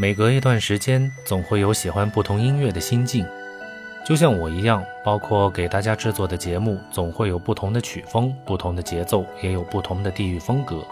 [0.00, 3.26] 每隔一段时间，总会有喜欢不同音乐的心境，
[4.02, 4.82] 就像我一样。
[5.04, 10.82] 包括给大家制作的节目，总会有不同的曲风、不同的节奏，也有不同的地域风格。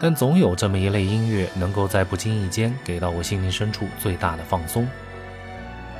[0.00, 4.88] 但总有这么一类音乐，能够在不经意间给到我心灵深处最大的放松。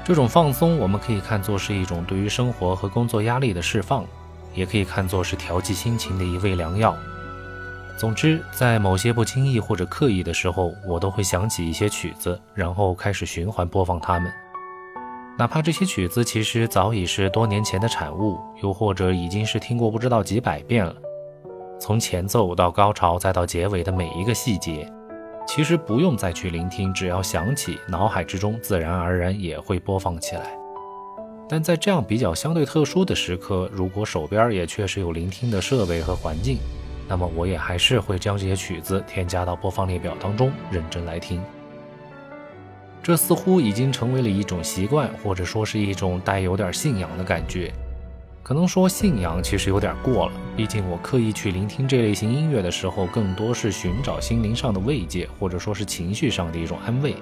[0.03, 4.07] 这种放松，我们可以看作是一种对于生活和工作压力的释放，
[4.55, 6.97] 也可以看作是调剂心情的一味良药。
[7.97, 14.31] 总之，在某些不经意或者刻意的时候，我都会想起一些曲子，然后开始循环播放它们。
[15.39, 20.95] 哪怕这些曲子其实早已是多年前的产物，又或者已经是听过不知道几百遍了。
[21.81, 24.91] 从前奏到高潮再到结尾的每一个细节，
[25.47, 30.55] 其实不用再去聆听，只要想起，脑海之中自然而然也会播放起来。
[31.49, 36.59] 但在这样比较相对特殊的时刻，如果手边也确实有聆听的设备和环境，
[37.09, 41.43] 那么我也还是会将这些曲子添加到播放列表当中，认真来听。
[43.03, 47.73] 这似乎已经成为了一种习惯，或者说是一种带有点信仰的感觉。
[48.43, 57.15] 可能说信仰其实有点过了，毕竟我刻意去聆听这类型音乐的时候，更多是寻找心灵上的慰藉，或者说是情绪上的一种安慰。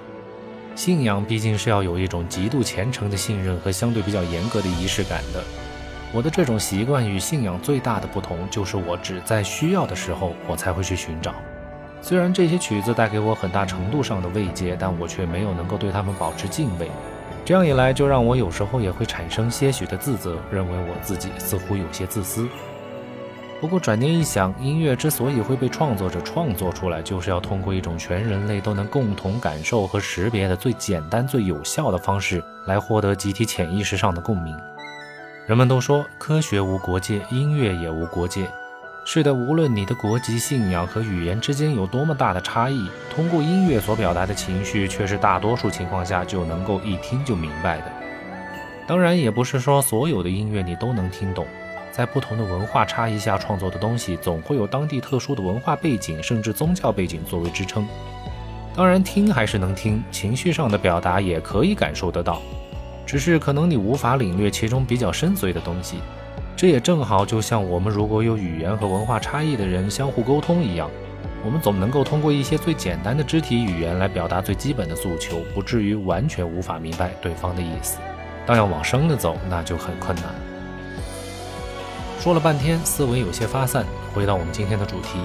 [0.75, 5.43] 信仰毕竟是要有一种极度虔诚的信任和相对比较严格的仪式感的。
[6.13, 11.33] 我的这种习惯与信仰最大的不同，就是我只在需要的时候，我才会去寻找。
[12.01, 16.89] 虽然这些曲子带给我很大程度上的慰藉，但我却没有能够对他们保持敬畏。
[17.43, 22.47] 这样一来，就让我有时候也会产生些许的自责，认为我自己似乎有些自私。
[23.59, 34.55] 不过转念一想，音乐之所以会被创作者创作出来，就是要通过一种全人类都能共同感受和识别的最简单、最有效的方式，来获得集体潜意识上的共鸣。
[35.47, 38.47] 人们都说科学无国界，音乐也无国界。
[39.05, 47.91] 是的，无论你的国籍、信仰和语言之间有多么大的差异，通过音乐所表达的情绪，却是大多数情况下就能够一听就明白的。
[48.87, 51.45] 当然，也不是说所有的音乐你都能听懂，
[51.91, 57.87] 在不同的文化差异下创作的东西，总会有当地特殊的文化背景，甚至宗教背景作为支撑。
[58.75, 62.41] 当然，听还是能听，情绪上的表达也可以感受得到。
[63.05, 65.97] 只是可能你无法领略其中比较深邃的东西，
[66.55, 70.89] 这也正好就像我们如果有语言和文化差异的人相互沟通一样，
[71.43, 77.99] 我们总能够通过一些最简单的肢体语言来表达最基本的诉求，不至于完全无法明白对方的意思。
[78.45, 80.25] 但要往深了走，那就很困难。
[82.19, 85.19] 说了半天，思维有些发散，回到我们今天的主题。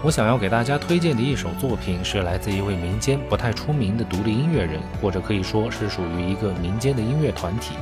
[0.00, 7.74] 我想要给大家推荐的一首作品，是来自一位民间不太出名的独立音乐人，或者可以说是属于一个民间的音乐团体。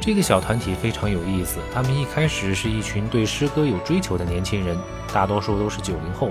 [0.00, 4.74] 这个小团体非常有意思，他们一开始是一群对诗歌有追求的年轻人，
[5.12, 6.30] 大多数都是九零后。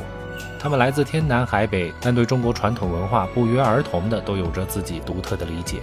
[0.60, 5.78] 他们来自天南海北，但对中国传统文化不约而同的都有着自己独特的理解。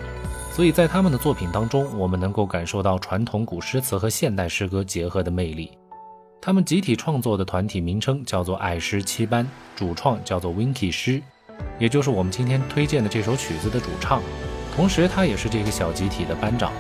[0.50, 5.70] 所以在他们的作品当中，我们能够感受到传统古诗词和现代诗歌结合的魅力。
[6.46, 11.20] 他们集体创作的团体名称叫做爱诗七班，主创叫做 Winky 诗，
[11.76, 14.22] 也就是我们今天推荐的这首曲子的主唱，
[14.72, 16.72] 同时他也是这个小集体的班长。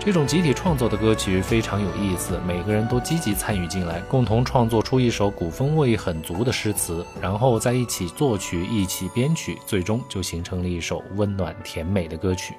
[0.00, 12.54] 这种集体创作的歌曲非常有意思，每个人都积极参与进来，共同创作出一首古风味很足的诗词，然后在一起作曲、一起编曲，最终就形成了一首温暖甜美的歌曲。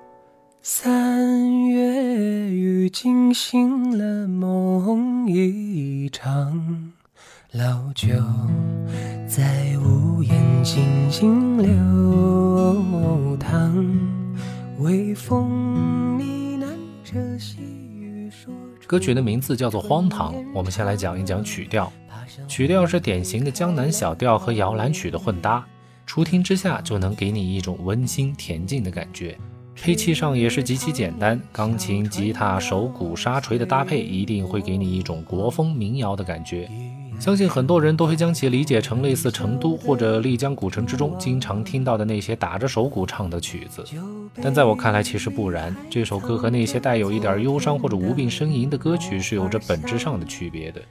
[0.61, 2.24] 三月
[2.95, 6.93] 惊醒了梦一场，
[7.51, 8.07] 老酒
[9.27, 13.85] 在屋檐静静流淌，
[14.79, 16.67] 微风呢喃
[17.03, 18.53] 着细语说。
[18.87, 21.91] 歌曲的名字叫做《荒唐》，我们先来讲一讲曲调。
[22.47, 25.65] 曲调是典型的江南小调和摇篮曲的混搭，
[26.05, 29.37] 初听之下就能给你一种温馨恬静的感觉。
[29.81, 36.69] 配器上也是极其简单，钢琴、吉他、手鼓、沙锤的搭配一定会给你一种国风民谣的感觉。
[37.19, 43.83] 相信很多人都会将其理解成类似成都或者丽江古城之中经常听到的那些打着手鼓唱的曲子，
[44.41, 45.73] 但在我看来其实不然。
[45.89, 50.81] 这首歌和那些带有一点忧伤或者无病呻吟的歌曲是有着本质上的区别的。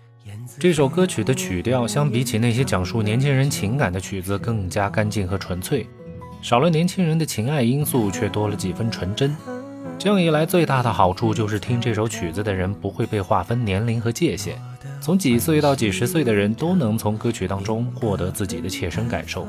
[0.58, 5.86] 这首歌曲的曲调相比起那些讲述年轻人情感的曲子更加干净和纯粹。
[6.44, 9.34] 少了年轻人的情爱因素，却多了几分纯真。
[9.98, 14.60] 这样一来，最大的好处就是听这首曲子的人不会被划分年龄和界限，
[15.00, 19.48] 从几岁到几十岁的人都能从歌曲当中获得自己的切身感受。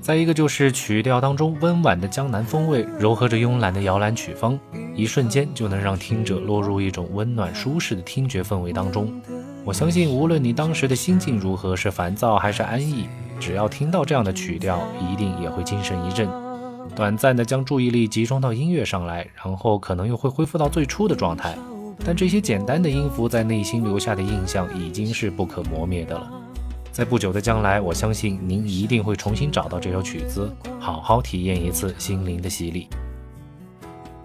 [0.00, 4.58] 再一个就是曲调当中温婉的江南风味，柔和着慵懒的摇篮曲风，
[4.96, 9.20] 一瞬间就能让听者落入一种温暖舒适的听觉氛围当中。
[9.66, 13.06] 我相信，无论你当时的心境如何，是烦躁还是安逸。
[13.42, 16.28] 只要听到这样的曲调，一定也会精神一振。
[16.94, 21.58] 短暂的将注意力集中到音乐上来，然后可能又会恢复到最初的状态。
[22.04, 26.30] 但这些简单的音符在内心留下的印象已经是不可磨灭的了。
[26.92, 30.48] 在不久的将来，我相信您一定会重新找到这首曲子，
[30.78, 32.86] 好好体验一次心灵的洗礼。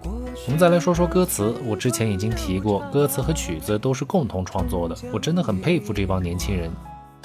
[0.04, 1.52] 我们再来说说歌词。
[1.66, 4.96] 我之前已经提过，歌词和曲子都是共同创作的。
[5.12, 6.70] 我真的很佩服这帮年轻人，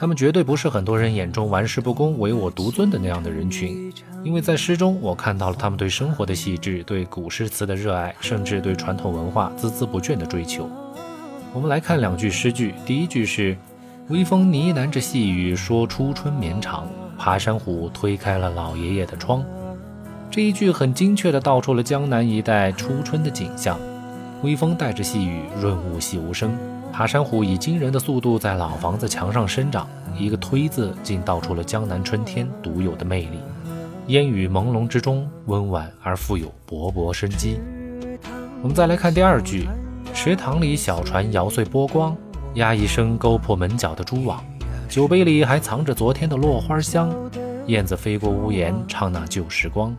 [0.03, 3.89] 他们绝对不是很多人眼中玩世不恭、唯我独尊的那样的人群。
[4.21, 10.69] 因为在诗中，我看到了他们对生活的细致，对古诗词的热爱，甚至对传统文化孜孜不倦的追求。
[11.53, 13.55] 我们来看两句诗句，第一句是
[14.11, 16.85] “微风呢喃着细雨，说初春绵长”，
[17.17, 19.41] 爬山虎推开了老爷爷的窗。
[20.29, 23.79] 这一句很精确地道出了江南一带初春的景象。
[24.41, 26.53] 微风带着细雨，润物细无声。
[26.94, 33.40] 爬山虎以惊人的速度在老房子墙上生长，一个“推”字竟道出了江南春天独有的魅力。
[34.07, 37.60] 烟雨朦胧之中，温婉而富有勃勃生机。
[38.62, 39.68] 我们再来看第二句：
[40.13, 42.16] 池塘里小船摇碎波光，
[42.54, 44.46] 呀一声勾破门角的蛛网。
[44.88, 47.12] 酒杯里还藏着昨天的落花香，
[47.66, 49.96] 燕子飞过屋檐，唱那旧时光。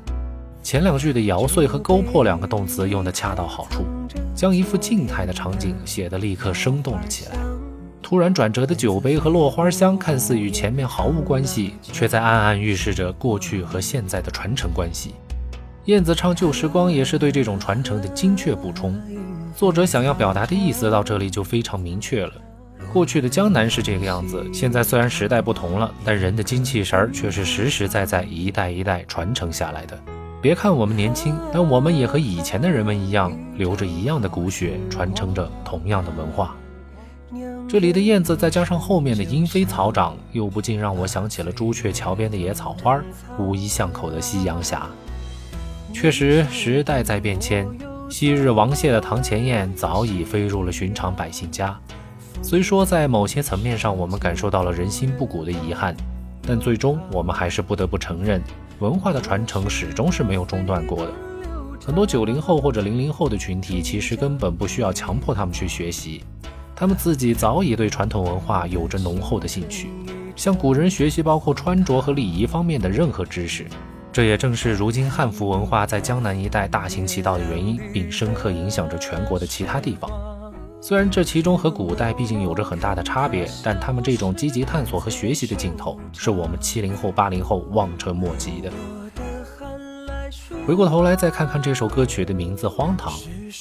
[0.64, 3.84] 前两句的摇碎和勾破两个动词用得恰到好处，
[4.34, 7.32] 将一幅静态的场景写得立刻生动了起来。
[8.00, 15.14] 突然转折的酒杯和落花香，看似与前面毫无关系，却在暗暗预示着过去和现在的传承关系。
[15.84, 18.98] 燕子唱旧时光，也是对这种传承的精确补充。
[19.54, 22.32] 作者想要表达的意思到这里就非常明确了：
[22.90, 29.98] 过去的江南是这个样子，现在虽然时代不同了，但人的精气神儿却是实实在在一代一代传承下来的。
[30.44, 36.54] 别看我们年轻，但我们也和以前的人们一样，流着一样的骨血，传承着同样的文化。
[37.66, 43.00] 这里的燕子再加上后面的莺飞草长，又不禁让我想起了朱雀桥边的野草花，
[43.38, 44.86] 乌衣巷口的夕阳霞。
[45.94, 47.66] 确实，时代在变迁，
[48.10, 51.74] 昔日王谢的堂前燕早已飞入了寻常百姓家。
[52.42, 55.96] 虽说在某些层面上，我们感受到了人心不古的遗憾，
[56.46, 58.42] 但最终我们还是不得不承认，
[58.84, 61.12] 文化的传承始终是没有中断过的。
[61.84, 66.22] 很多九零后或者零零后的群体，其实根本不需要强迫他们去学习。
[66.76, 69.88] 他们自己早已对传统文化有着浓厚的兴趣，
[70.36, 73.66] 向古人学习包括穿着和礼仪方面的任何知识。
[74.12, 80.10] 这也正是如今汉服文化在江南一带大行其道的原因，并深刻影响着全国的其他地方。
[80.86, 88.70] 虽然这其中和古代毕竟有着很大的差别，但他们这种积极探索和学习的劲头，是我们七零后、八零后望尘莫及的。
[90.66, 93.10] 回过头来再看看这首歌曲的名字《荒唐》，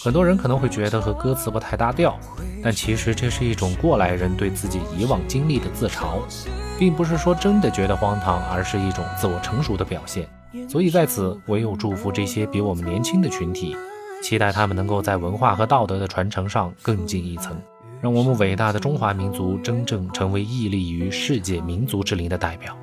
[0.03, 2.19] 很多人可能会觉得和歌词不太搭调，
[2.61, 6.19] 但其实这是一种过来人对自己以往经历的自嘲，
[6.77, 10.27] 并不是说真的觉得荒唐，而是一种自我成熟的表现。
[10.67, 13.77] 所以在此，唯有祝福这些比我们年轻的群体，
[14.23, 17.61] 期待他们能够在文化和道德的传承上更进一层，
[18.01, 22.73] 让我们伟大的中华民族真正成为屹立于世界民族之林的代表。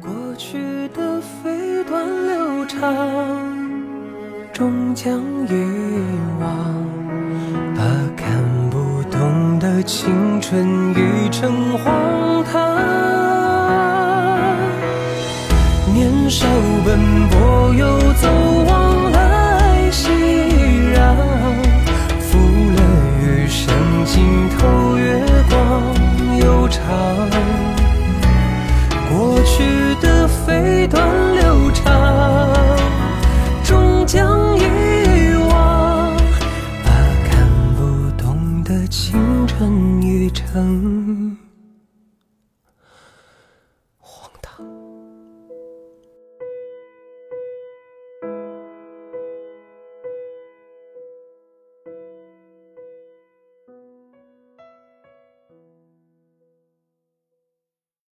[0.00, 3.52] 过去的飞短流长。
[4.52, 5.54] 终将遗
[6.40, 6.48] 忘，
[7.74, 7.82] 把
[8.16, 8.40] 看
[8.70, 12.73] 不懂的青春已成荒唐。
[40.84, 41.22] Mm-hmm.